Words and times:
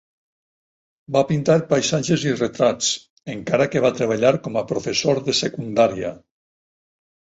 Va 1.17 1.21
pintar 1.31 1.57
paisatges 1.73 2.25
i 2.29 2.33
retrats, 2.39 2.89
encara 3.35 3.69
que 3.75 3.85
va 3.87 3.93
treballar 4.01 4.35
com 4.49 4.59
a 4.63 4.65
professor 4.73 5.23
de 5.29 5.37
secundària. 5.45 6.11